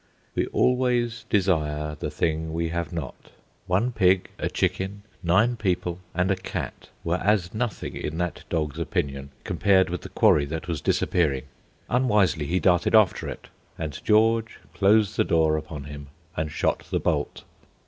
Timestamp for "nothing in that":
7.53-8.43